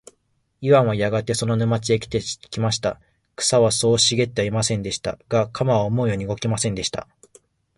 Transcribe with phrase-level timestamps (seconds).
[0.61, 2.99] イワンはやがてその沼地へ来ました。
[3.35, 5.19] 草はそう茂ってはいませんでした。
[5.29, 7.07] が、鎌は思うように動きませんでした。